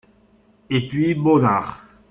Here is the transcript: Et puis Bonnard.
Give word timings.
Et 0.71 0.87
puis 0.89 1.13
Bonnard. 1.13 1.85